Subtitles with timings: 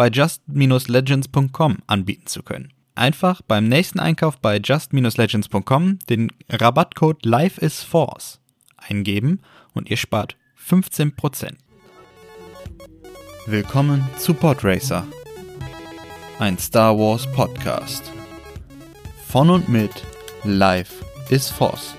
[0.00, 2.72] bei just-legends.com anbieten zu können.
[2.94, 8.40] Einfach beim nächsten Einkauf bei just-legends.com den Rabattcode LifeIsForce
[8.78, 9.42] eingeben
[9.74, 11.52] und ihr spart 15%.
[13.44, 15.06] Willkommen zu Podracer,
[16.38, 18.10] ein Star Wars Podcast.
[19.26, 19.92] Von und mit
[20.44, 21.94] Life is Force.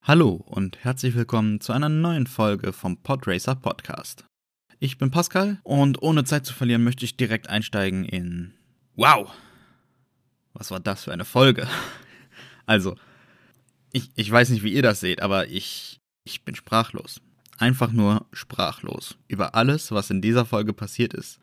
[0.00, 4.24] Hallo und herzlich willkommen zu einer neuen Folge vom Podracer Podcast.
[4.80, 8.52] Ich bin Pascal und ohne Zeit zu verlieren möchte ich direkt einsteigen in
[8.94, 9.30] Wow!
[10.54, 11.68] Was war das für eine Folge?
[12.66, 12.96] Also,
[13.92, 17.22] ich, ich weiß nicht, wie ihr das seht, aber ich, ich bin sprachlos
[17.58, 21.38] einfach nur sprachlos über alles, was in dieser Folge passiert ist.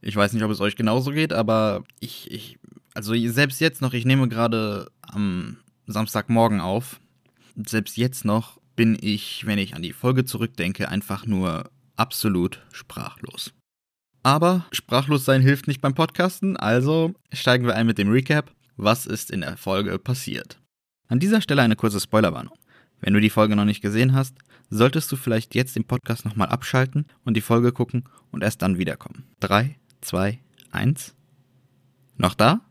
[0.00, 2.58] Ich weiß nicht, ob es euch genauso geht, aber ich, ich
[2.94, 7.00] also selbst jetzt noch, ich nehme gerade am Samstagmorgen auf.
[7.56, 13.52] Selbst jetzt noch bin ich, wenn ich an die Folge zurückdenke, einfach nur absolut sprachlos.
[14.22, 18.50] Aber sprachlos sein hilft nicht beim Podcasten, also steigen wir ein mit dem Recap.
[18.76, 20.60] Was ist in der Folge passiert?
[21.08, 22.58] An dieser Stelle eine kurze Spoilerwarnung.
[23.00, 24.36] Wenn du die Folge noch nicht gesehen hast,
[24.68, 28.78] solltest du vielleicht jetzt den Podcast nochmal abschalten und die Folge gucken und erst dann
[28.78, 29.24] wiederkommen.
[29.40, 30.40] 3, 2,
[30.72, 31.14] 1.
[32.16, 32.62] Noch da?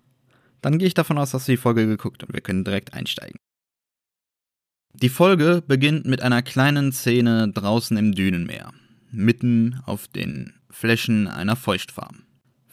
[0.61, 3.37] Dann gehe ich davon aus, dass du die Folge geguckt und wir können direkt einsteigen.
[4.93, 8.73] Die Folge beginnt mit einer kleinen Szene draußen im Dünenmeer,
[9.15, 12.25] mitten auf den Flächen einer Feuchtfarm.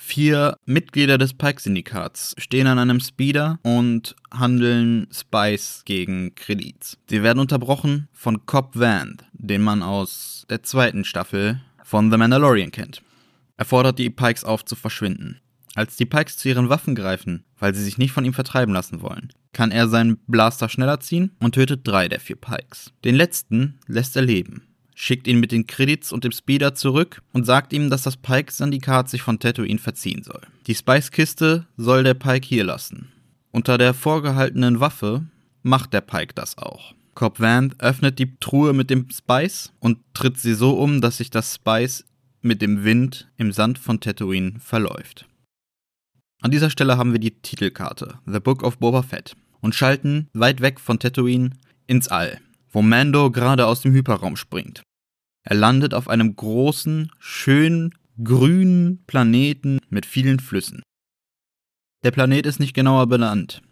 [0.04, 6.98] Vier Mitglieder des Pike-Syndikats stehen an einem Speeder und handeln Spice gegen Kredits.
[7.08, 12.72] Sie werden unterbrochen von Cobb Vanth, den man aus der zweiten Staffel von The Mandalorian
[12.72, 13.00] kennt.
[13.56, 15.40] Er fordert die Pikes auf zu verschwinden.
[15.76, 19.02] Als die Pikes zu ihren Waffen greifen, weil sie sich nicht von ihm vertreiben lassen
[19.02, 22.92] wollen, kann er seinen Blaster schneller ziehen und tötet drei der vier Pikes.
[23.04, 24.66] Den letzten lässt er leben
[25.02, 29.10] schickt ihn mit den Credits und dem Speeder zurück und sagt ihm, dass das Pike-Syndikat
[29.10, 30.42] sich von Tatooine verziehen soll.
[30.68, 33.10] Die Spice-Kiste soll der Pike hier lassen.
[33.50, 35.26] Unter der vorgehaltenen Waffe
[35.64, 36.94] macht der Pike das auch.
[37.14, 41.30] Cobb Vanth öffnet die Truhe mit dem Spice und tritt sie so um, dass sich
[41.30, 42.04] das Spice
[42.40, 45.26] mit dem Wind im Sand von Tatooine verläuft.
[46.42, 50.60] An dieser Stelle haben wir die Titelkarte, The Book of Boba Fett, und schalten weit
[50.60, 51.50] weg von Tatooine
[51.86, 52.40] ins All
[52.72, 54.82] wo Mando gerade aus dem Hyperraum springt.
[55.44, 60.82] Er landet auf einem großen, schönen, grünen Planeten mit vielen Flüssen.
[62.04, 63.62] Der Planet ist nicht genauer benannt,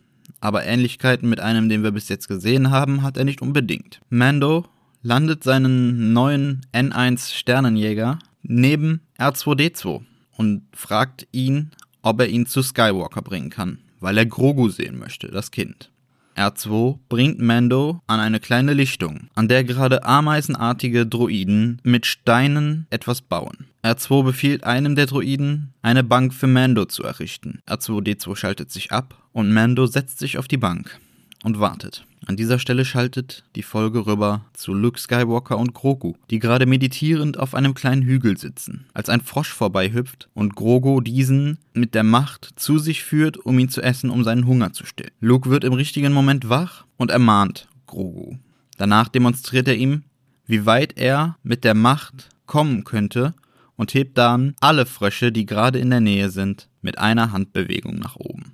[0.40, 4.00] aber Ähnlichkeiten mit einem, den wir bis jetzt gesehen haben, hat er nicht unbedingt.
[4.08, 4.66] Mando
[5.02, 10.02] landet seinen neuen N1 Sternenjäger neben R2D2
[10.36, 11.70] und fragt ihn,
[12.02, 15.89] ob er ihn zu Skywalker bringen kann, weil er Grogu sehen möchte, das Kind.
[16.40, 23.20] R2 bringt Mando an eine kleine Lichtung, an der gerade ameisenartige Droiden mit Steinen etwas
[23.20, 23.66] bauen.
[23.84, 27.60] R2 befiehlt einem der Droiden, eine Bank für Mando zu errichten.
[27.68, 30.98] R2D2 schaltet sich ab und Mando setzt sich auf die Bank
[31.42, 32.04] und wartet.
[32.26, 37.38] An dieser Stelle schaltet die Folge rüber zu Luke Skywalker und Grogu, die gerade meditierend
[37.38, 42.50] auf einem kleinen Hügel sitzen, als ein Frosch vorbeihüpft und Grogu diesen mit der Macht
[42.56, 45.12] zu sich führt, um ihn zu essen, um seinen Hunger zu stillen.
[45.20, 48.36] Luke wird im richtigen Moment wach und ermahnt Grogu.
[48.76, 50.02] Danach demonstriert er ihm,
[50.46, 53.34] wie weit er mit der Macht kommen könnte
[53.76, 58.16] und hebt dann alle Frösche, die gerade in der Nähe sind, mit einer Handbewegung nach
[58.16, 58.52] oben.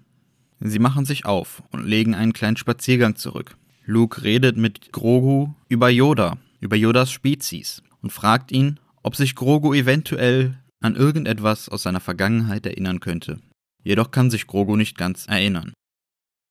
[0.68, 3.56] Sie machen sich auf und legen einen kleinen Spaziergang zurück.
[3.84, 9.74] Luke redet mit Grogu über Yoda, über Yodas Spezies und fragt ihn, ob sich Grogu
[9.74, 13.40] eventuell an irgendetwas aus seiner Vergangenheit erinnern könnte.
[13.84, 15.72] Jedoch kann sich Grogu nicht ganz erinnern.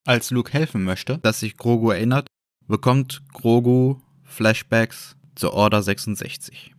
[0.06, 2.28] Als Luke helfen möchte, dass sich Grogu erinnert,
[2.68, 6.75] bekommt Grogu Flashbacks zur Order 66.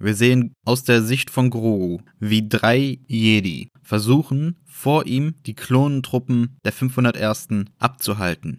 [0.00, 6.56] Wir sehen aus der Sicht von Grogu, wie drei Jedi versuchen, vor ihm die Klonentruppen
[6.64, 7.48] der 501.
[7.78, 8.58] abzuhalten.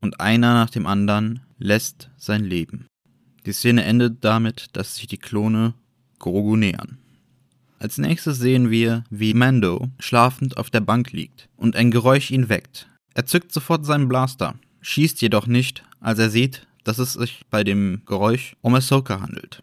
[0.00, 2.86] Und einer nach dem anderen lässt sein Leben.
[3.46, 5.74] Die Szene endet damit, dass sich die Klone
[6.18, 6.98] Grogu nähern.
[7.78, 12.48] Als nächstes sehen wir, wie Mando schlafend auf der Bank liegt und ein Geräusch ihn
[12.48, 12.88] weckt.
[13.14, 17.64] Er zückt sofort seinen Blaster, schießt jedoch nicht, als er sieht, dass es sich bei
[17.64, 19.62] dem Geräusch um Ahsoka handelt.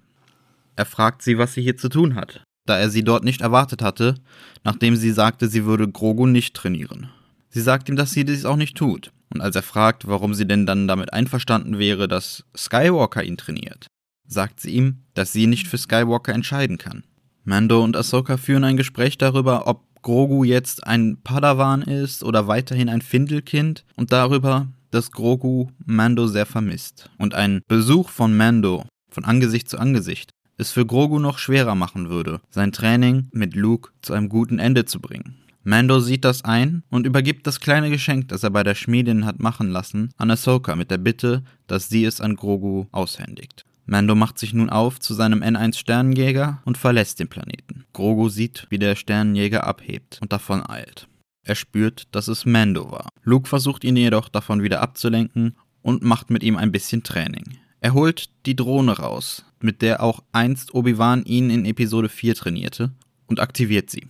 [0.76, 2.44] Er fragt sie, was sie hier zu tun hat.
[2.66, 4.16] da er sie dort nicht erwartet hatte,
[4.64, 7.10] nachdem sie sagte, sie würde Grogu nicht trainieren.
[7.50, 9.12] Sie sagt ihm, dass sie dies auch nicht tut.
[9.34, 13.88] Und als er fragt, warum sie denn dann damit einverstanden wäre, dass Skywalker ihn trainiert,
[14.28, 17.04] sagt sie ihm, dass sie nicht für Skywalker entscheiden kann.
[17.44, 22.90] Mando und Ahsoka führen ein Gespräch darüber, ob Grogu jetzt ein Padawan ist oder weiterhin
[22.90, 27.10] ein Findelkind und darüber, dass Grogu Mando sehr vermisst.
[27.18, 30.32] Und ein Besuch von Mando von Angesicht zu Angesicht
[30.64, 34.86] es für Grogu noch schwerer machen würde, sein Training mit Luke zu einem guten Ende
[34.86, 35.36] zu bringen.
[35.66, 39.40] Mando sieht das ein und übergibt das kleine Geschenk, das er bei der Schmiedin hat
[39.40, 43.66] machen lassen, an Ahsoka mit der Bitte, dass sie es an Grogu aushändigt.
[43.86, 47.84] Mando macht sich nun auf zu seinem N1 Sternenjäger und verlässt den Planeten.
[47.92, 51.08] Grogu sieht, wie der Sternenjäger abhebt und davon eilt.
[51.46, 53.10] Er spürt, dass es Mando war.
[53.24, 57.58] Luke versucht ihn jedoch davon wieder abzulenken und macht mit ihm ein bisschen Training.
[57.84, 62.92] Er holt die Drohne raus, mit der auch einst Obi-Wan ihn in Episode 4 trainierte,
[63.28, 64.08] und aktiviert sie.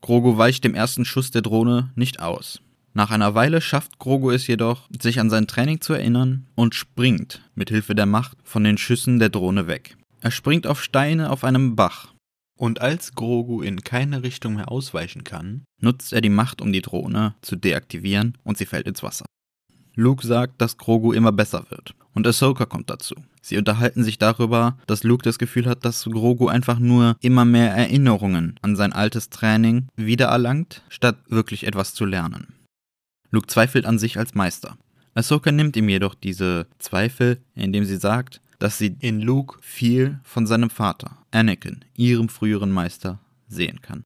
[0.00, 2.60] Grogu weicht dem ersten Schuss der Drohne nicht aus.
[2.94, 7.42] Nach einer Weile schafft Grogu es jedoch, sich an sein Training zu erinnern und springt
[7.54, 9.96] mit Hilfe der Macht von den Schüssen der Drohne weg.
[10.20, 12.14] Er springt auf Steine auf einem Bach.
[12.58, 16.80] Und als Grogu in keine Richtung mehr ausweichen kann, nutzt er die Macht, um die
[16.80, 19.25] Drohne zu deaktivieren und sie fällt ins Wasser.
[19.96, 21.94] Luke sagt, dass Grogu immer besser wird.
[22.14, 23.14] Und Ahsoka kommt dazu.
[23.40, 27.74] Sie unterhalten sich darüber, dass Luke das Gefühl hat, dass Grogu einfach nur immer mehr
[27.74, 32.54] Erinnerungen an sein altes Training wiedererlangt, statt wirklich etwas zu lernen.
[33.30, 34.76] Luke zweifelt an sich als Meister.
[35.14, 40.46] Ahsoka nimmt ihm jedoch diese Zweifel, indem sie sagt, dass sie in Luke viel von
[40.46, 43.18] seinem Vater, Anakin, ihrem früheren Meister,
[43.48, 44.04] sehen kann.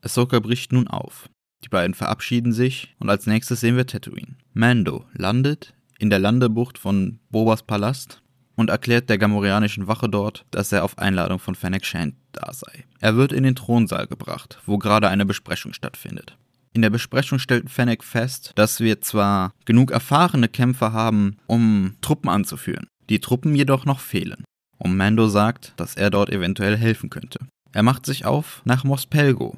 [0.00, 1.28] Ahsoka bricht nun auf.
[1.66, 4.36] Die beiden verabschieden sich und als nächstes sehen wir Tatooine.
[4.54, 8.22] Mando landet in der Landebucht von Bobas Palast
[8.54, 12.84] und erklärt der gamorianischen Wache dort, dass er auf Einladung von Fennec Shand da sei.
[13.00, 16.38] Er wird in den Thronsaal gebracht, wo gerade eine Besprechung stattfindet.
[16.72, 22.30] In der Besprechung stellt Fennec fest, dass wir zwar genug erfahrene Kämpfer haben, um Truppen
[22.30, 24.44] anzuführen, die Truppen jedoch noch fehlen.
[24.78, 27.40] Und Mando sagt, dass er dort eventuell helfen könnte.
[27.72, 29.56] Er macht sich auf nach Mospelgo,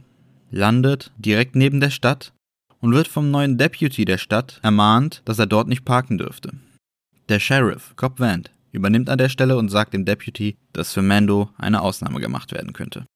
[0.50, 2.32] landet direkt neben der Stadt
[2.80, 6.52] und wird vom neuen Deputy der Stadt ermahnt, dass er dort nicht parken dürfte.
[7.28, 11.50] Der Sheriff, Cobb Vant, übernimmt an der Stelle und sagt dem Deputy, dass für Mando
[11.58, 13.06] eine Ausnahme gemacht werden könnte.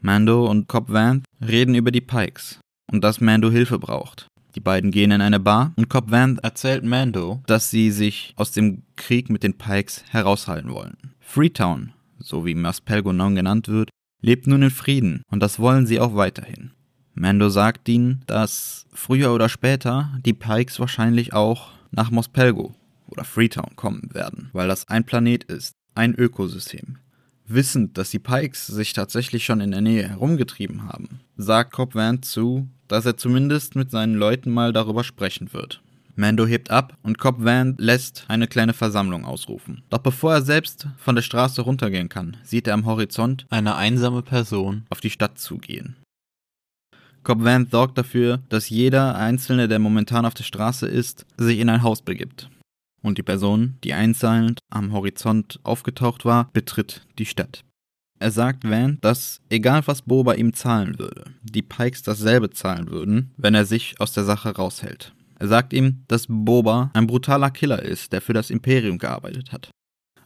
[0.00, 2.58] Mando und Cobb Vant reden über die Pikes
[2.90, 4.26] und dass Mando Hilfe braucht.
[4.54, 8.50] Die beiden gehen in eine Bar und Cobb Vant erzählt Mando, dass sie sich aus
[8.50, 10.96] dem Krieg mit den Pikes heraushalten wollen.
[11.20, 13.90] Freetown, so wie Maspelgonon genannt wird,
[14.20, 16.72] lebt nun in Frieden und das wollen sie auch weiterhin.
[17.14, 22.74] Mando sagt ihnen, dass früher oder später die Pikes wahrscheinlich auch nach Mospelgo
[23.08, 26.98] oder Freetown kommen werden, weil das ein Planet ist, ein Ökosystem.
[27.46, 32.24] Wissend, dass die Pikes sich tatsächlich schon in der Nähe herumgetrieben haben, sagt Cobb Vanth
[32.24, 35.82] zu, dass er zumindest mit seinen Leuten mal darüber sprechen wird.
[36.14, 39.82] Mando hebt ab und Cobb Vanth lässt eine kleine Versammlung ausrufen.
[39.90, 44.22] Doch bevor er selbst von der Straße runtergehen kann, sieht er am Horizont eine einsame
[44.22, 45.96] Person auf die Stadt zugehen.
[47.22, 51.68] Cobb Vanth sorgt dafür, dass jeder Einzelne, der momentan auf der Straße ist, sich in
[51.68, 52.48] ein Haus begibt.
[53.02, 57.64] Und die Person, die einzeln am Horizont aufgetaucht war, betritt die Stadt.
[58.18, 63.30] Er sagt Van, dass egal was Boba ihm zahlen würde, die Pikes dasselbe zahlen würden,
[63.38, 65.14] wenn er sich aus der Sache raushält.
[65.38, 69.70] Er sagt ihm, dass Boba ein brutaler Killer ist, der für das Imperium gearbeitet hat.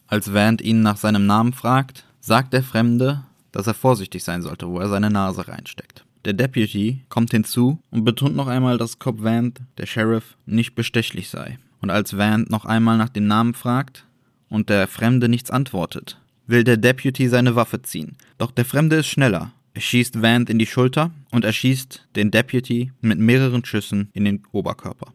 [0.07, 4.67] Als Van ihn nach seinem Namen fragt, sagt der Fremde, dass er vorsichtig sein sollte,
[4.67, 6.04] wo er seine Nase reinsteckt.
[6.25, 11.29] Der Deputy kommt hinzu und betont noch einmal, dass Cobb Vant, der Sheriff, nicht bestechlich
[11.29, 11.59] sei.
[11.81, 14.07] Und als Vant noch einmal nach dem Namen fragt
[14.49, 18.17] und der Fremde nichts antwortet, will der Deputy seine Waffe ziehen.
[18.39, 19.51] Doch der Fremde ist schneller.
[19.75, 24.41] Er schießt Vant in die Schulter und erschießt den Deputy mit mehreren Schüssen in den
[24.51, 25.13] Oberkörper.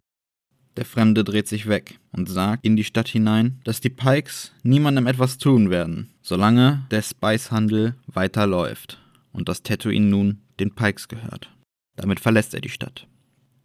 [0.76, 5.08] Der Fremde dreht sich weg und sagt in die Stadt hinein, dass die Pikes niemandem
[5.08, 9.00] etwas tun werden, solange der Spicehandel weiterläuft
[9.32, 11.50] und das Tatooine nun den Pikes gehört.
[11.96, 13.06] Damit verlässt er die Stadt.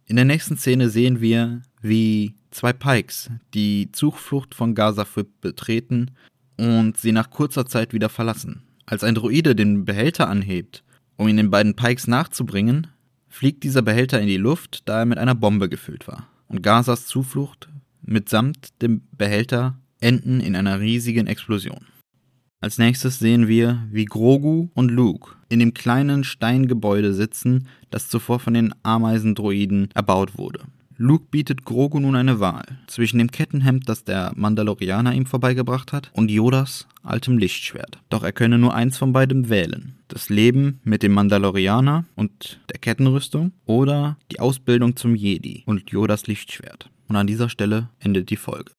[0.06, 6.12] In der nächsten Szene sehen wir, wie zwei Pikes die Zuflucht von Gazafrip betreten
[6.56, 8.62] und sie nach kurzer Zeit wieder verlassen.
[8.86, 10.84] Als ein Droide den Behälter anhebt,
[11.16, 12.86] um ihn den beiden Pikes nachzubringen,
[13.28, 16.28] fliegt dieser Behälter in die Luft, da er mit einer Bombe gefüllt war.
[16.48, 17.68] Und Gazas Zuflucht
[18.02, 21.86] mitsamt dem Behälter enden in einer riesigen Explosion.
[22.60, 28.40] Als nächstes sehen wir, wie Grogu und Luke in dem kleinen Steingebäude sitzen, das zuvor
[28.40, 30.64] von den Ameisendroiden erbaut wurde.
[30.98, 36.10] Luke bietet Grogu nun eine Wahl zwischen dem Kettenhemd, das der Mandalorianer ihm vorbeigebracht hat,
[36.14, 37.98] und Yodas altem Lichtschwert.
[38.08, 39.98] Doch er könne nur eins von beidem wählen.
[40.08, 46.26] Das Leben mit dem Mandalorianer und der Kettenrüstung oder die Ausbildung zum Jedi und Yodas
[46.26, 46.90] Lichtschwert.
[47.08, 48.72] Und an dieser Stelle endet die Folge.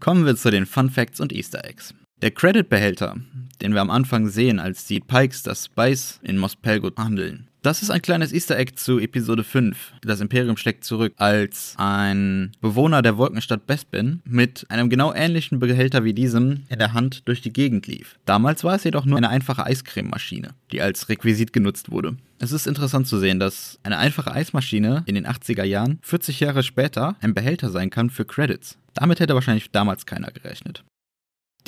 [0.00, 1.94] Kommen wir zu den Fun Facts und Easter Eggs.
[2.22, 3.16] Der Credit-Behälter,
[3.60, 7.82] den wir am Anfang sehen, als die Pikes das Spice in Mos Pelgo handeln, das
[7.82, 9.94] ist ein kleines Easter Egg zu Episode 5.
[10.00, 16.04] Das Imperium schlägt zurück, als ein Bewohner der Wolkenstadt Bespin mit einem genau ähnlichen Behälter
[16.04, 18.18] wie diesem in der Hand durch die Gegend lief.
[18.24, 22.16] Damals war es jedoch nur eine einfache Eiscrememaschine, die als Requisit genutzt wurde.
[22.38, 26.62] Es ist interessant zu sehen, dass eine einfache Eismaschine in den 80er Jahren 40 Jahre
[26.62, 28.78] später ein Behälter sein kann für Credits.
[28.94, 30.82] Damit hätte wahrscheinlich damals keiner gerechnet.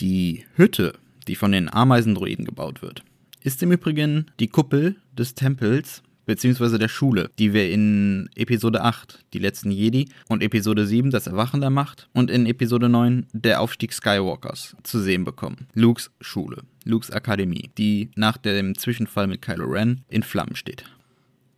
[0.01, 0.93] Die Hütte,
[1.27, 3.03] die von den Ameisendroiden gebaut wird,
[3.43, 6.79] ist im Übrigen die Kuppel des Tempels bzw.
[6.79, 11.61] der Schule, die wir in Episode 8, die letzten Jedi, und Episode 7, das Erwachen
[11.61, 15.67] der Macht, und in Episode 9, der Aufstieg Skywalkers, zu sehen bekommen.
[15.75, 20.85] Lukes Schule, Lukes Akademie, die nach dem Zwischenfall mit Kylo Ren in Flammen steht.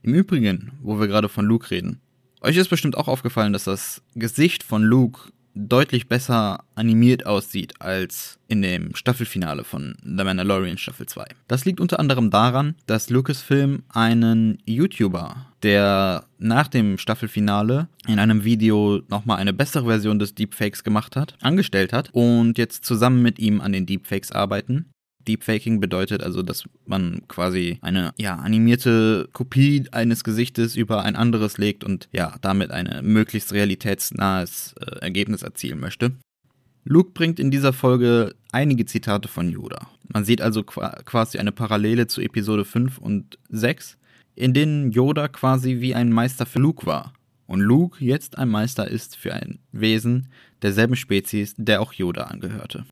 [0.02, 2.00] Im Übrigen, wo wir gerade von Luke reden,
[2.40, 8.38] euch ist bestimmt auch aufgefallen, dass das Gesicht von Luke deutlich besser animiert aussieht als
[8.48, 11.24] in dem Staffelfinale von The Mandalorian Staffel 2.
[11.48, 18.44] Das liegt unter anderem daran, dass Lucasfilm einen YouTuber, der nach dem Staffelfinale in einem
[18.44, 23.38] Video nochmal eine bessere Version des Deepfakes gemacht hat, angestellt hat und jetzt zusammen mit
[23.38, 24.86] ihm an den Deepfakes arbeiten.
[25.30, 31.56] Deepfaking bedeutet also, dass man quasi eine ja, animierte Kopie eines Gesichtes über ein anderes
[31.56, 36.12] legt und ja, damit ein möglichst realitätsnahes äh, Ergebnis erzielen möchte.
[36.84, 39.86] Luke bringt in dieser Folge einige Zitate von Yoda.
[40.12, 43.98] Man sieht also quasi eine Parallele zu Episode 5 und 6,
[44.34, 47.12] in denen Yoda quasi wie ein Meister für Luke war.
[47.46, 50.28] Und Luke jetzt ein Meister ist für ein Wesen
[50.62, 52.84] derselben Spezies, der auch Yoda angehörte.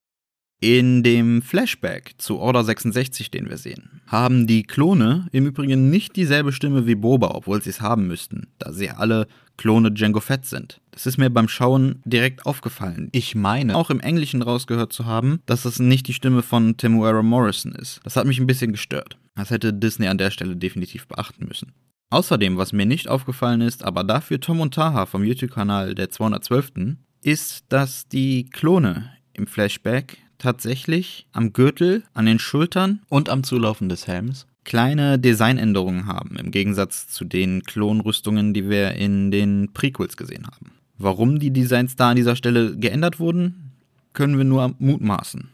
[0.61, 6.17] In dem Flashback zu Order 66, den wir sehen, haben die Klone im Übrigen nicht
[6.17, 10.47] dieselbe Stimme wie Boba, obwohl sie es haben müssten, da sie alle Klone Django Fett
[10.47, 10.81] sind.
[10.91, 13.09] Das ist mir beim Schauen direkt aufgefallen.
[13.13, 17.23] Ich meine, auch im Englischen rausgehört zu haben, dass das nicht die Stimme von Temuera
[17.23, 18.01] Morrison ist.
[18.03, 19.17] Das hat mich ein bisschen gestört.
[19.37, 21.73] Das hätte Disney an der Stelle definitiv beachten müssen.
[22.11, 26.97] Außerdem, was mir nicht aufgefallen ist, aber dafür Tom und Taha vom YouTube-Kanal der 212.
[27.23, 33.89] ist, dass die Klone im Flashback tatsächlich am Gürtel, an den Schultern und am Zulaufen
[33.89, 40.17] des Helms kleine Designänderungen haben, im Gegensatz zu den Klonrüstungen, die wir in den Prequels
[40.19, 40.73] gesehen haben.
[40.99, 43.73] Warum die Designs da an dieser Stelle geändert wurden,
[44.13, 45.49] können wir nur mutmaßen.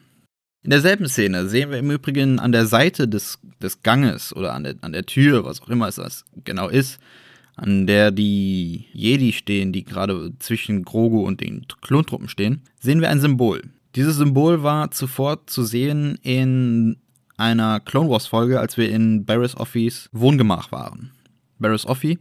[0.64, 4.64] In derselben Szene sehen wir im Übrigen an der Seite des, des Ganges oder an
[4.64, 6.98] der, an der Tür, was auch immer es das genau ist,
[7.54, 13.10] an der die Jedi stehen, die gerade zwischen Grogu und den Klontruppen stehen, sehen wir
[13.10, 13.62] ein Symbol.
[13.96, 16.96] Dieses Symbol war zuvor zu sehen in
[17.36, 21.12] einer Clone Wars Folge, als wir in Barris Offis Wohngemach waren.
[21.60, 22.18] Barris Offi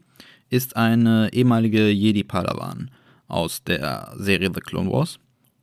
[0.50, 2.92] ist eine ehemalige Jedi-Padawan
[3.27, 5.18] aus der Serie The Clone Wars.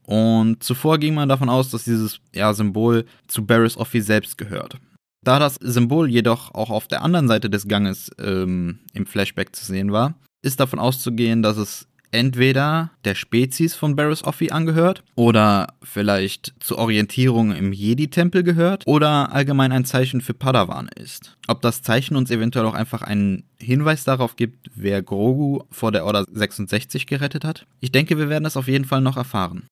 [0.04, 4.78] Und zuvor ging man davon aus, dass dieses ja, Symbol zu Barris Offi selbst gehört.
[5.22, 9.64] Da das Symbol jedoch auch auf der anderen Seite des Ganges ähm, im Flashback zu
[9.64, 15.74] sehen war, ist davon auszugehen, dass es entweder der Spezies von Barris Offi angehört oder
[15.82, 21.36] vielleicht zur Orientierung im Jedi-Tempel gehört oder allgemein ein Zeichen für Padawan ist.
[21.46, 26.04] Ob das Zeichen uns eventuell auch einfach einen Hinweis darauf gibt, wer Grogu vor der
[26.04, 27.66] Order 66 gerettet hat?
[27.80, 29.66] Ich denke, wir werden es auf jeden Fall noch erfahren.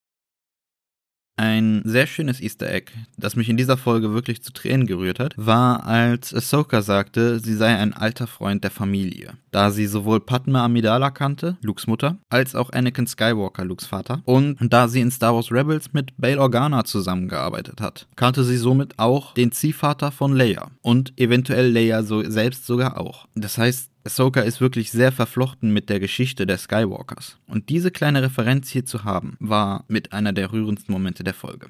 [1.38, 5.34] Ein sehr schönes Easter Egg, das mich in dieser Folge wirklich zu Tränen gerührt hat,
[5.36, 9.34] war, als Ahsoka sagte, sie sei ein alter Freund der Familie.
[9.52, 14.56] Da sie sowohl Padme Amidala kannte, Lukes Mutter, als auch Anakin Skywalker, Lukes Vater, und
[14.60, 19.32] da sie in Star Wars Rebels mit Bail Organa zusammengearbeitet hat, kannte sie somit auch
[19.34, 23.28] den Ziehvater von Leia und eventuell Leia so selbst sogar auch.
[23.36, 27.36] Das heißt, Ahsoka ist wirklich sehr verflochten mit der Geschichte der Skywalkers.
[27.46, 31.68] Und diese kleine Referenz hier zu haben, war mit einer der rührendsten Momente der Folge.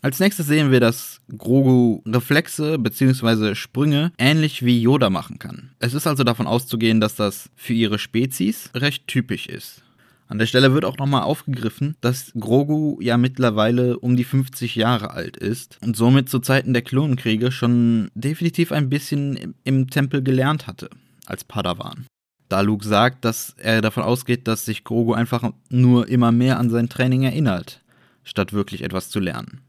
[0.00, 3.56] Als nächstes sehen wir, dass Grogu Reflexe bzw.
[3.56, 5.70] Sprünge ähnlich wie Yoda machen kann.
[5.80, 9.82] Es ist also davon auszugehen, dass das für ihre Spezies recht typisch ist.
[10.28, 15.10] An der Stelle wird auch nochmal aufgegriffen, dass Grogu ja mittlerweile um die 50 Jahre
[15.10, 20.68] alt ist und somit zu Zeiten der Klonenkriege schon definitiv ein bisschen im Tempel gelernt
[20.68, 20.88] hatte
[21.26, 22.06] als Padawan.
[22.48, 26.70] Da Luke sagt, dass er davon ausgeht, dass sich Grogu einfach nur immer mehr an
[26.70, 27.82] sein Training erinnert,
[28.22, 29.60] statt wirklich etwas zu lernen.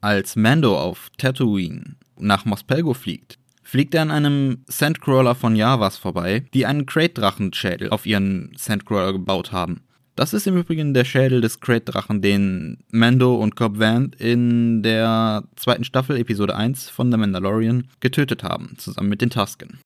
[0.00, 6.44] Als Mando auf Tatooine nach Mospelgo fliegt, fliegt er an einem Sandcrawler von Javas vorbei,
[6.52, 9.82] die einen Crate-Drachenschädel auf ihren Sandcrawler gebaut haben.
[10.14, 15.44] Das ist im Übrigen der Schädel des Crate-Drachen, den Mando und Cobb Vanth in der
[15.56, 19.78] zweiten Staffel, Episode 1 von The Mandalorian, getötet haben, zusammen mit den Tusken.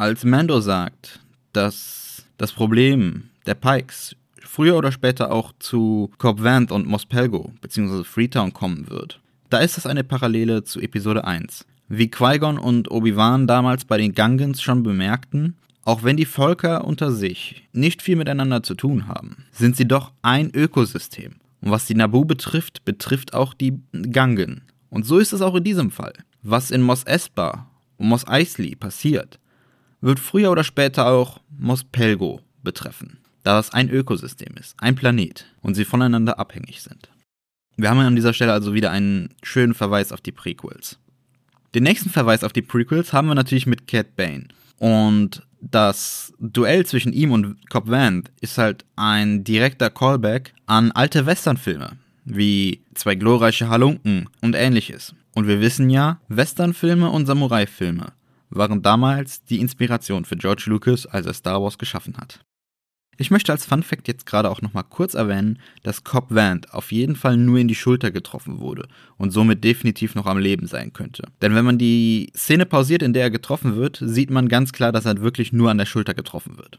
[0.00, 1.18] Als Mando sagt,
[1.52, 7.50] dass das Problem der Pikes früher oder später auch zu Cobb Vanth und Mos Pelgo
[7.60, 8.04] bzw.
[8.04, 11.66] Freetown kommen wird, da ist das eine Parallele zu Episode 1.
[11.88, 17.10] Wie Qui-Gon und Obi-Wan damals bei den Gungans schon bemerkten, auch wenn die Völker unter
[17.10, 21.40] sich nicht viel miteinander zu tun haben, sind sie doch ein Ökosystem.
[21.60, 23.80] Und was die Nabu betrifft, betrifft auch die
[24.12, 24.60] Gangen.
[24.90, 26.12] Und so ist es auch in diesem Fall.
[26.44, 29.40] Was in Mos Espa und Mos Eisley passiert,
[30.00, 35.46] wird früher oder später auch Mos Pelgo betreffen, da es ein Ökosystem ist, ein Planet
[35.62, 37.08] und sie voneinander abhängig sind.
[37.76, 40.98] Wir haben an dieser Stelle also wieder einen schönen Verweis auf die Prequels.
[41.74, 44.48] Den nächsten Verweis auf die Prequels haben wir natürlich mit Cat Bane.
[44.78, 51.26] Und das Duell zwischen ihm und Cobb Vanth ist halt ein direkter Callback an alte
[51.26, 51.92] Westernfilme,
[52.24, 55.14] wie Zwei glorreiche Halunken und ähnliches.
[55.36, 58.12] Und wir wissen ja, Westernfilme und Samurai-Filme
[58.50, 62.40] waren damals die Inspiration für George Lucas, als er Star Wars geschaffen hat.
[63.20, 66.92] Ich möchte als Fun Fact jetzt gerade auch nochmal kurz erwähnen, dass Cobb Vanth auf
[66.92, 68.86] jeden Fall nur in die Schulter getroffen wurde
[69.16, 71.24] und somit definitiv noch am Leben sein könnte.
[71.42, 74.92] Denn wenn man die Szene pausiert, in der er getroffen wird, sieht man ganz klar,
[74.92, 76.78] dass er wirklich nur an der Schulter getroffen wird.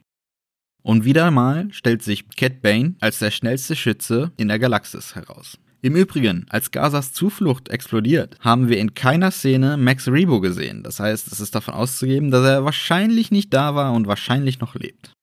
[0.82, 5.60] Und wieder mal stellt sich Cat Bane als der schnellste Schütze in der Galaxis heraus.
[5.82, 10.84] Im Übrigen, als Gazas Zuflucht explodiert, haben wir in keiner Szene Max Rebo gesehen.
[10.84, 14.76] Das heißt, es ist davon auszugeben, dass er wahrscheinlich nicht da war und wahrscheinlich noch
[14.76, 15.14] lebt.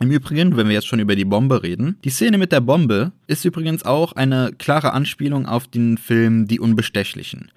[0.00, 3.12] Im Übrigen, wenn wir jetzt schon über die Bombe reden, die Szene mit der Bombe
[3.28, 7.52] ist übrigens auch eine klare Anspielung auf den Film Die Unbestechlichen,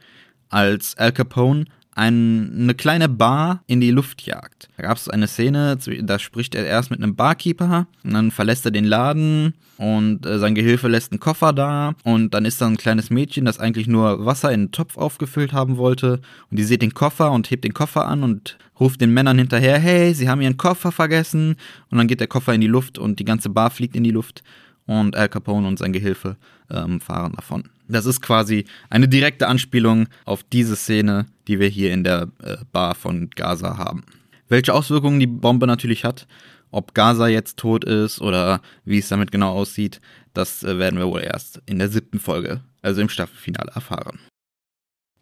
[0.50, 4.70] als Al Capone ein, eine kleine Bar in die Luft jagt.
[4.78, 8.66] Da gab es eine Szene, da spricht er erst mit einem Barkeeper und dann verlässt
[8.66, 12.68] er den Laden und äh, sein Gehilfe lässt einen Koffer da und dann ist da
[12.68, 16.64] ein kleines Mädchen, das eigentlich nur Wasser in einen Topf aufgefüllt haben wollte und die
[16.64, 20.30] sieht den Koffer und hebt den Koffer an und ruft den Männern hinterher, hey, sie
[20.30, 21.56] haben ihren Koffer vergessen
[21.90, 24.12] und dann geht der Koffer in die Luft und die ganze Bar fliegt in die
[24.12, 24.44] Luft
[24.86, 26.38] und Al Capone und sein Gehilfe
[26.70, 27.70] ähm, fahren davon.
[27.92, 32.58] Das ist quasi eine direkte Anspielung auf diese Szene, die wir hier in der äh,
[32.72, 34.04] Bar von Gaza haben.
[34.48, 36.28] Welche Auswirkungen die Bombe natürlich hat,
[36.72, 40.00] ob Gaza jetzt tot ist oder wie es damit genau aussieht,
[40.34, 44.20] das äh, werden wir wohl erst in der siebten Folge, also im Staffelfinale, erfahren.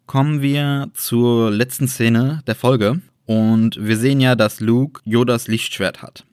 [0.06, 6.02] Kommen wir zur letzten Szene der Folge und wir sehen ja, dass Luke Yodas Lichtschwert
[6.02, 6.24] hat.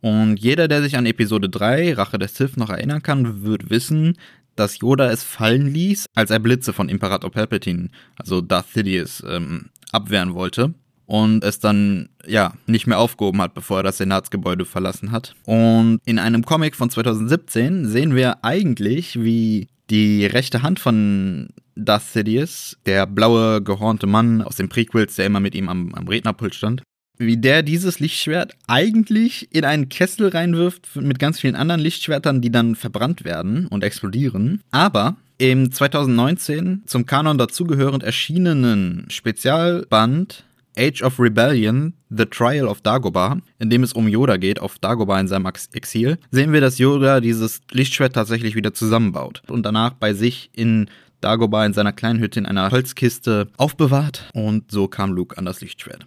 [0.00, 4.16] Und jeder, der sich an Episode 3, Rache des Sith, noch erinnern kann, wird wissen,
[4.60, 9.70] dass Yoda es fallen ließ, als er Blitze von Imperator Palpatine, also Darth Sidious, ähm,
[9.90, 10.74] abwehren wollte
[11.06, 15.34] und es dann ja nicht mehr aufgehoben hat, bevor er das Senatsgebäude verlassen hat.
[15.44, 22.04] Und in einem Comic von 2017 sehen wir eigentlich, wie die rechte Hand von Darth
[22.12, 26.54] Sidious, der blaue gehornte Mann aus den Prequels, der immer mit ihm am, am Rednerpult
[26.54, 26.82] stand,
[27.20, 32.50] wie der dieses Lichtschwert eigentlich in einen Kessel reinwirft mit ganz vielen anderen Lichtschwertern, die
[32.50, 34.62] dann verbrannt werden und explodieren.
[34.70, 40.44] Aber im 2019 zum Kanon dazugehörend erschienenen Spezialband
[40.78, 45.20] Age of Rebellion, The Trial of Dagobah, in dem es um Yoda geht, auf Dagobah
[45.20, 50.14] in seinem Exil, sehen wir, dass Yoda dieses Lichtschwert tatsächlich wieder zusammenbaut und danach bei
[50.14, 50.88] sich in
[51.20, 55.60] Dagobah in seiner kleinen Hütte in einer Holzkiste aufbewahrt und so kam Luke an das
[55.60, 56.06] Lichtschwert.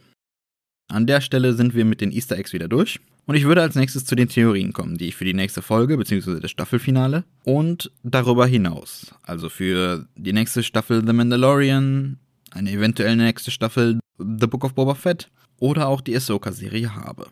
[0.94, 3.00] An der Stelle sind wir mit den Easter Eggs wieder durch.
[3.26, 5.98] Und ich würde als nächstes zu den Theorien kommen, die ich für die nächste Folge
[5.98, 6.40] bzw.
[6.40, 12.20] das Staffelfinale und darüber hinaus, also für die nächste Staffel The Mandalorian,
[12.52, 17.26] eine eventuelle nächste Staffel The Book of Boba Fett oder auch die Ahsoka-Serie habe.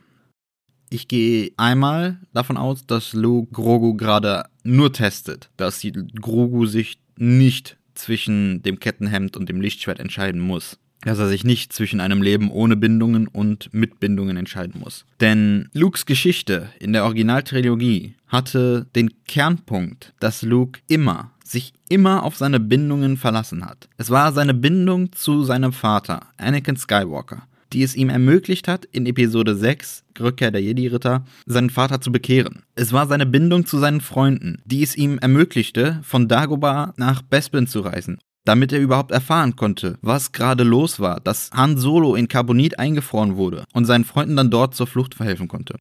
[0.89, 5.86] Ich gehe einmal davon aus, dass Luke Grogu gerade nur testet, dass
[6.19, 11.74] Grogu sich nicht zwischen dem Kettenhemd und dem Lichtschwert entscheiden muss dass er sich nicht
[11.74, 15.06] zwischen einem Leben ohne Bindungen und mit Bindungen entscheiden muss.
[15.20, 22.38] Denn Lukes Geschichte in der Originaltrilogie hatte den Kernpunkt, dass Luke immer, sich immer auf
[22.38, 23.90] seine Bindungen verlassen hat.
[23.98, 29.06] Es war seine Bindung zu seinem Vater, Anakin Skywalker, die es ihm ermöglicht hat, in
[29.06, 32.64] Episode 6, Rückkehr der Jedi-Ritter, seinen Vater zu bekehren.
[32.76, 37.68] Es war seine Bindung zu seinen Freunden, die es ihm ermöglichte, von Dagobah nach Bespin
[37.68, 42.27] zu reisen damit er überhaupt erfahren konnte, was gerade los war, dass Han Solo in
[42.27, 45.75] Carbonit eingefroren wurde und seinen Freunden dann dort zur Flucht verhelfen konnte.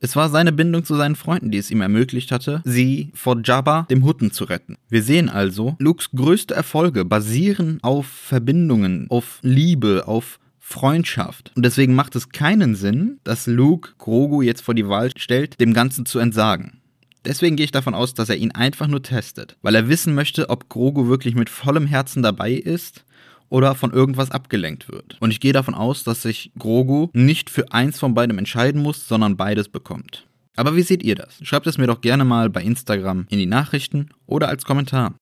[0.00, 3.86] Es war seine Bindung zu seinen Freunden, die es ihm ermöglicht hatte, sie vor Jabba,
[3.88, 4.76] dem Hutten, zu retten.
[4.90, 11.52] Wir sehen also, Lukes größte Erfolge basieren auf Verbindungen, auf Liebe, auf Freundschaft.
[11.56, 15.72] Und deswegen macht es keinen Sinn, dass Luke Grogu jetzt vor die Wahl stellt, dem
[15.72, 16.80] Ganzen zu entsagen.
[17.24, 20.50] Deswegen gehe ich davon aus, dass er ihn einfach nur testet, weil er wissen möchte,
[20.50, 23.04] ob Grogu wirklich mit vollem Herzen dabei ist
[23.48, 25.16] oder von irgendwas abgelenkt wird.
[25.20, 29.08] Und ich gehe davon aus, dass sich Grogu nicht für eins von beidem entscheiden muss,
[29.08, 30.26] sondern beides bekommt.
[30.56, 31.38] Aber wie seht ihr das?
[31.42, 35.14] Schreibt es mir doch gerne mal bei Instagram in die Nachrichten oder als Kommentar.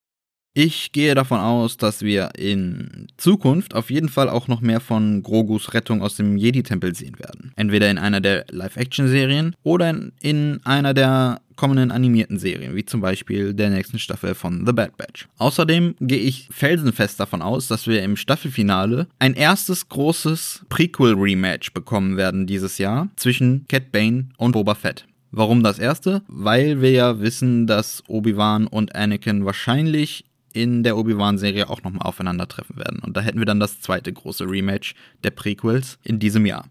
[0.55, 5.23] Ich gehe davon aus, dass wir in Zukunft auf jeden Fall auch noch mehr von
[5.23, 7.53] Grogus Rettung aus dem Jedi-Tempel sehen werden.
[7.57, 13.55] Entweder in einer der Live-Action-Serien oder in einer der kommenden animierten Serien, wie zum Beispiel
[13.55, 15.27] der nächsten Staffel von The Bad Batch.
[15.38, 22.19] Außerdem gehe ich felsenfest davon aus, dass wir im Staffelfinale ein erstes großes Prequel-Rematch bekommen
[22.19, 25.07] werden dieses Jahr zwischen Cat Bane und Boba Fett.
[25.35, 26.21] Warum das erste?
[26.29, 32.77] Weil wir ja wissen, dass Obi-Wan und Anakin wahrscheinlich in der Obi-Wan-Serie auch nochmal aufeinandertreffen
[32.77, 33.01] werden.
[33.01, 36.67] Und da hätten wir dann das zweite große Rematch der Prequels in diesem Jahr.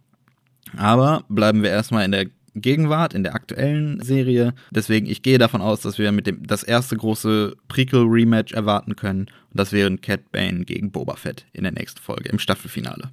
[0.78, 4.54] Aber bleiben wir erstmal in der Gegenwart, in der aktuellen Serie.
[4.72, 9.22] Deswegen, ich gehe davon aus, dass wir mit dem das erste große Prequel-Rematch erwarten können.
[9.22, 13.12] Und das wäre Cat Bane gegen Boba Fett in der nächsten Folge im Staffelfinale.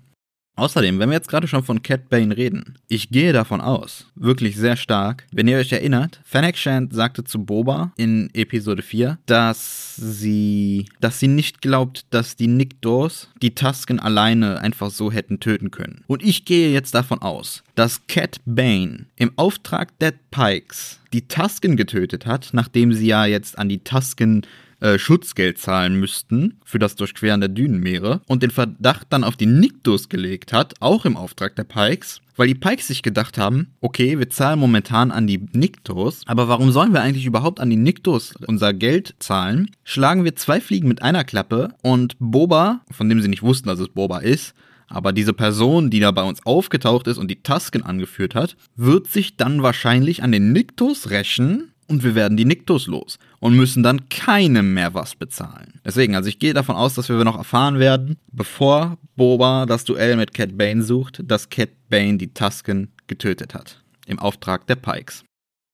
[0.58, 4.56] Außerdem, wenn wir jetzt gerade schon von Cat Bane reden, ich gehe davon aus, wirklich
[4.56, 9.94] sehr stark, wenn ihr euch erinnert, Fennec Shand sagte zu Boba in Episode 4, dass
[9.94, 15.70] sie, dass sie nicht glaubt, dass die Nikdos die Tusken alleine einfach so hätten töten
[15.70, 16.02] können.
[16.08, 21.76] Und ich gehe jetzt davon aus, dass Cat Bane im Auftrag der Pikes die Tusken
[21.76, 24.44] getötet hat, nachdem sie ja jetzt an die Tusken
[24.80, 29.46] äh, Schutzgeld zahlen müssten für das Durchqueren der Dünenmeere und den Verdacht dann auf die
[29.46, 34.18] Niktos gelegt hat, auch im Auftrag der Pikes, weil die Pikes sich gedacht haben, okay,
[34.18, 38.34] wir zahlen momentan an die Niktos, aber warum sollen wir eigentlich überhaupt an die Niktos
[38.46, 39.70] unser Geld zahlen?
[39.82, 43.80] Schlagen wir zwei Fliegen mit einer Klappe und Boba, von dem sie nicht wussten, dass
[43.80, 44.54] es Boba ist,
[44.86, 49.08] aber diese Person, die da bei uns aufgetaucht ist und die Tasken angeführt hat, wird
[49.08, 53.82] sich dann wahrscheinlich an den Niktos rächen und wir werden die Niktos los und müssen
[53.82, 55.80] dann keinem mehr was bezahlen.
[55.84, 60.16] Deswegen, also ich gehe davon aus, dass wir noch erfahren werden, bevor Boba das Duell
[60.16, 63.82] mit Cat Bane sucht, dass Cat Bane die Tusken getötet hat.
[64.06, 65.24] Im Auftrag der Pikes.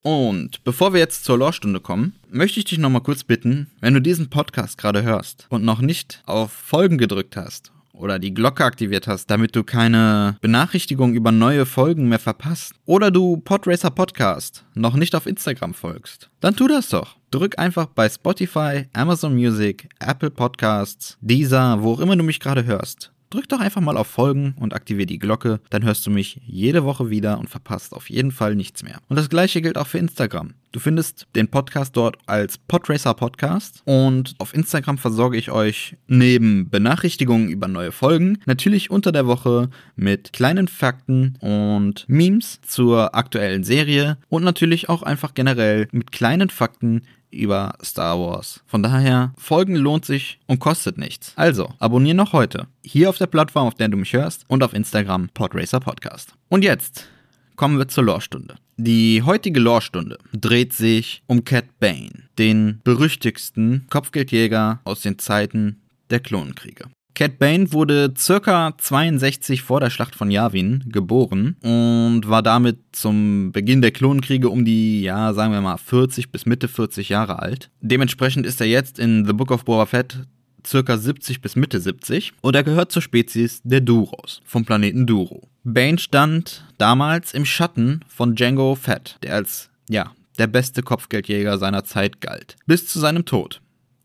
[0.03, 4.03] Und bevor wir jetzt zur Lorstunde kommen, möchte ich dich nochmal kurz bitten, wenn du
[4.03, 9.07] diesen Podcast gerade hörst und noch nicht auf Folgen gedrückt hast oder die Glocke aktiviert
[9.07, 14.94] hast, damit du keine Benachrichtigung über neue Folgen mehr verpasst, oder du Podracer Podcast noch
[14.94, 17.16] nicht auf Instagram folgst, dann tu das doch.
[17.34, 22.64] Drück einfach bei Spotify, Amazon Music, Apple Podcasts, Deezer, wo auch immer du mich gerade
[22.64, 23.10] hörst.
[23.30, 26.84] Drück doch einfach mal auf Folgen und aktiviere die Glocke, dann hörst du mich jede
[26.84, 29.00] Woche wieder und verpasst auf jeden Fall nichts mehr.
[29.08, 30.54] Und das gleiche gilt auch für Instagram.
[30.70, 36.70] Du findest den Podcast dort als Podracer Podcast und auf Instagram versorge ich euch neben
[36.70, 43.64] Benachrichtigungen über neue Folgen natürlich unter der Woche mit kleinen Fakten und Memes zur aktuellen
[43.64, 47.02] Serie und natürlich auch einfach generell mit kleinen Fakten
[47.34, 48.62] über Star Wars.
[48.66, 51.32] Von daher, Folgen lohnt sich und kostet nichts.
[51.36, 52.66] Also, abonniere noch heute.
[52.82, 56.34] Hier auf der Plattform, auf der du mich hörst und auf Instagram Podracer Podcast.
[56.48, 57.08] Und jetzt
[57.56, 58.56] kommen wir zur Lorestunde.
[58.76, 66.20] Die heutige Lorestunde dreht sich um Cat Bane, den berüchtigsten Kopfgeldjäger aus den Zeiten der
[66.20, 66.86] Klonenkriege.
[67.14, 73.53] Cat Bane wurde circa 62 vor der Schlacht von Yavin geboren und war damit zum
[73.53, 77.70] Beginn der Klonenkriege um die, ja, sagen wir mal 40 bis Mitte 40 Jahre alt.
[77.81, 80.27] Dementsprechend ist er jetzt in The Book of Boba Fett
[80.66, 85.48] circa 70 bis Mitte 70 und er gehört zur Spezies der Duros vom Planeten Duro.
[85.62, 91.85] Bane stand damals im Schatten von Django Fett, der als, ja, der beste Kopfgeldjäger seiner
[91.85, 93.61] Zeit galt, bis zu seinem Tod.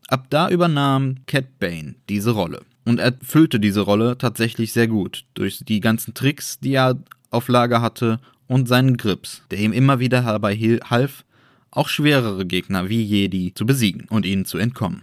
[0.06, 2.62] Ab da übernahm Cat Bane diese Rolle.
[2.90, 6.98] Und er füllte diese Rolle tatsächlich sehr gut durch die ganzen Tricks, die er
[7.30, 11.24] auf Lager hatte und seinen Grips, der ihm immer wieder dabei half,
[11.70, 15.02] auch schwerere Gegner wie Jedi zu besiegen und ihnen zu entkommen.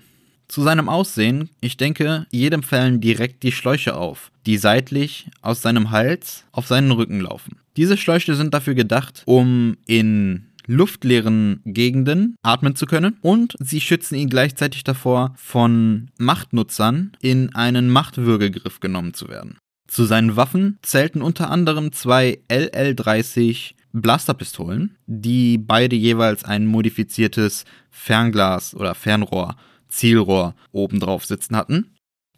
[0.50, 5.90] Zu seinem Aussehen, ich denke, jedem fallen direkt die Schläuche auf, die seitlich aus seinem
[5.90, 7.56] Hals auf seinen Rücken laufen.
[7.78, 14.16] Diese Schläuche sind dafür gedacht, um in luftleeren Gegenden atmen zu können und sie schützen
[14.16, 19.58] ihn gleichzeitig davor, von Machtnutzern in einen Machtwürgegriff genommen zu werden.
[19.88, 28.76] Zu seinen Waffen zählten unter anderem zwei LL-30 Blasterpistolen, die beide jeweils ein modifiziertes Fernglas
[28.76, 29.56] oder Fernrohr,
[29.88, 31.97] Zielrohr obendrauf sitzen hatten.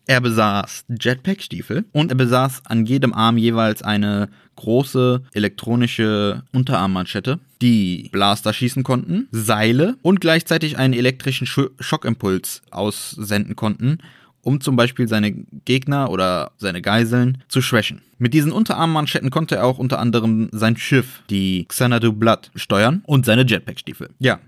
[0.10, 8.10] Er besaß Jetpack-Stiefel und er besaß an jedem Arm jeweils eine große elektronische Unterarmmanschette, die
[8.12, 14.00] Blaster schießen konnten, Seile und gleichzeitig einen elektrischen Sch Schockimpuls aussenden konnten,
[14.41, 15.32] um zum Beispiel seine
[15.65, 18.02] Gegner oder seine Geiseln zu schwächen.
[18.17, 23.28] Mit diesen Unterarmmanschetten konnte er auch unter anderem sein Schiff, die Xanadu Blood, steuern und
[23.28, 24.10] seine Jetpack-Stiefel.
[24.17, 24.39] Ja,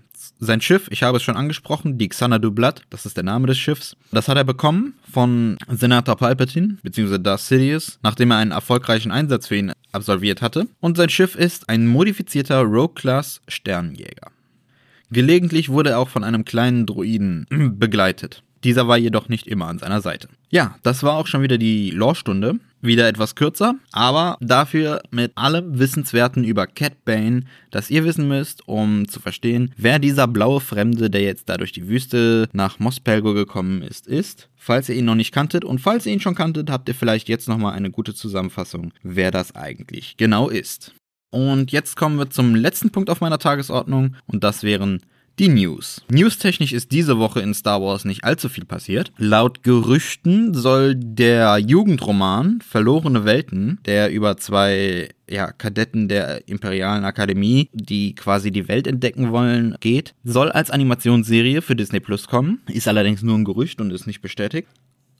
[0.44, 3.58] sein Schiff, ich habe es schon angesprochen, die Xanadu Blood, das ist der Name des
[3.58, 3.96] Schiffs.
[4.10, 9.46] Das hat er bekommen von Senator Palpatine, beziehungsweise Darth Sidious, nachdem er einen erfolgreichen Einsatz
[9.46, 10.66] für ihn absolviert hatte.
[10.80, 14.32] Und sein Schiff ist ein modifizierter Rogue-Class Sternenjäger.
[15.12, 17.46] Gelegentlich wurde er auch von einem kleinen Droiden
[17.78, 18.42] begleitet.
[18.64, 20.28] Dieser war jedoch nicht immer an seiner Seite.
[20.50, 22.58] Ja, das war auch schon wieder die Lore-Stunde.
[22.84, 28.66] Wieder etwas kürzer, aber dafür mit allem Wissenswerten über Cat Bane, das ihr wissen müsst,
[28.66, 33.34] um zu verstehen, wer dieser blaue Fremde, der jetzt da durch die Wüste nach Mospelgo
[33.34, 34.48] gekommen ist, ist.
[34.56, 37.28] Falls ihr ihn noch nicht kanntet und falls ihr ihn schon kanntet, habt ihr vielleicht
[37.28, 40.92] jetzt nochmal eine gute Zusammenfassung, wer das eigentlich genau ist.
[41.30, 45.02] Und jetzt kommen wir zum letzten Punkt auf meiner Tagesordnung und das wären
[45.42, 46.00] die News.
[46.08, 49.10] Newstechnisch ist diese Woche in Star Wars nicht allzu viel passiert.
[49.18, 57.68] Laut Gerüchten soll der Jugendroman Verlorene Welten, der über zwei ja, Kadetten der Imperialen Akademie,
[57.72, 62.60] die quasi die Welt entdecken wollen, geht, soll als Animationsserie für Disney Plus kommen.
[62.68, 64.68] Ist allerdings nur ein Gerücht und ist nicht bestätigt.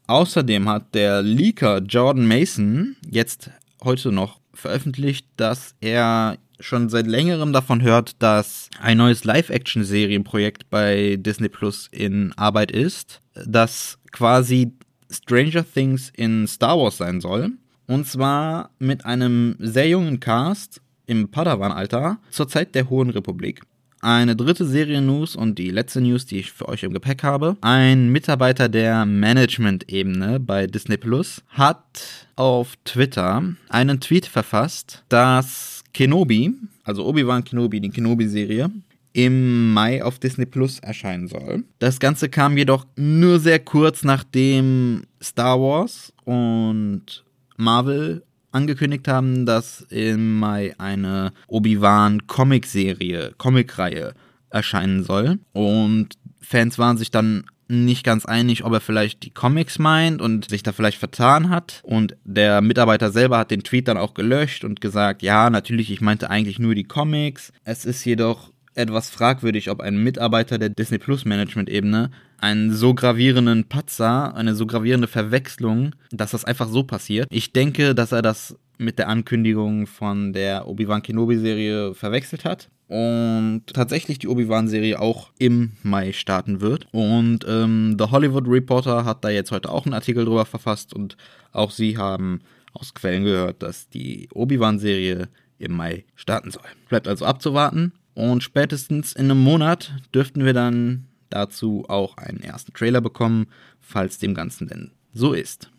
[0.07, 3.51] Außerdem hat der Leaker Jordan Mason jetzt
[3.83, 11.17] heute noch veröffentlicht, dass er schon seit längerem davon hört, dass ein neues Live-Action-Serienprojekt bei
[11.19, 14.73] Disney Plus in Arbeit ist, das quasi
[15.11, 17.53] Stranger Things in Star Wars sein soll.
[17.87, 23.63] Und zwar mit einem sehr jungen Cast im Padawan-Alter zur Zeit der Hohen Republik.
[24.05, 27.57] Eine dritte Serien-News und die letzte News, die ich für euch im Gepäck habe.
[27.61, 36.53] Ein Mitarbeiter der Management-Ebene bei Disney Plus hat auf Twitter einen Tweet verfasst, dass Kenobi,
[36.83, 38.73] also Obi-Wan Kenobi, die Kenobi-Serie,
[39.13, 41.63] im Mai auf Disney Plus erscheinen soll.
[41.79, 47.23] Das Ganze kam jedoch nur sehr kurz nachdem Star Wars und
[47.57, 54.15] Marvel angekündigt haben, dass im Mai eine Obi-Wan Comic-Serie, Comic-Reihe
[54.51, 55.39] erscheinen soll.
[55.53, 56.11] Und
[56.41, 60.63] Fans waren sich dann nicht ganz einig, ob er vielleicht die Comics meint und sich
[60.63, 61.81] da vielleicht vertan hat.
[61.83, 66.01] Und der Mitarbeiter selber hat den Tweet dann auch gelöscht und gesagt, ja, natürlich, ich
[66.01, 67.53] meinte eigentlich nur die Comics.
[67.65, 72.11] Es ist jedoch etwas fragwürdig, ob ein Mitarbeiter der Disney Plus Management Ebene
[72.43, 77.29] einen so gravierenden Patzer, eine so gravierende Verwechslung, dass das einfach so passiert.
[77.31, 83.63] Ich denke, dass er das mit der Ankündigung von der Obi-Wan Kenobi-Serie verwechselt hat und
[83.73, 86.89] tatsächlich die Obi-Wan-Serie auch im Mai starten wird.
[86.91, 91.17] Und ähm, The Hollywood Reporter hat da jetzt heute auch einen Artikel drüber verfasst und
[91.53, 92.41] auch sie haben
[92.73, 95.29] aus Quellen gehört, dass die Obi-Wan-Serie
[95.59, 96.65] im Mai starten soll.
[96.89, 102.73] Bleibt also abzuwarten und spätestens in einem Monat dürften wir dann dazu auch einen ersten
[102.73, 103.47] Trailer bekommen,
[103.81, 105.71] falls dem Ganzen denn so ist.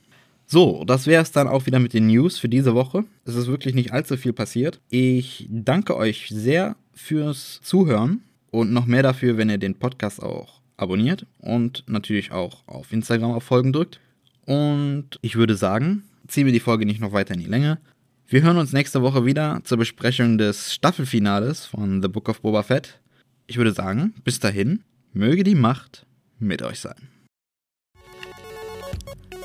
[0.46, 3.06] So, das wäre es dann auch wieder mit den News für diese Woche.
[3.26, 4.80] Es ist wirklich nicht allzu viel passiert.
[4.90, 10.62] Ich danke euch sehr fürs Zuhören und noch mehr dafür, wenn ihr den Podcast auch
[10.78, 14.00] abonniert und natürlich auch auf Instagram auf Folgen drückt.
[14.46, 17.80] Und ich würde sagen, ziehen wir die Folge nicht noch weiter in die Länge.
[18.28, 22.64] Wir hören uns nächste Woche wieder zur Besprechung des Staffelfinales von The Book of Boba
[22.64, 23.00] Fett.
[23.48, 26.06] Ich würde sagen, bis dahin, möge die Macht
[26.40, 27.10] mit euch sein.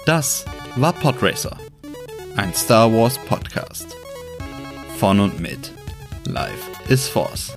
[0.07, 0.45] Das
[0.77, 1.57] war Podracer,
[2.37, 3.95] ein Star Wars Podcast.
[4.99, 5.73] Von und mit
[6.25, 7.57] Life is Force.